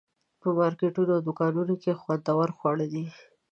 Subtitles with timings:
[0.41, 3.03] په مارکیټونو او دوکانونو کې خوندور خواړه دي.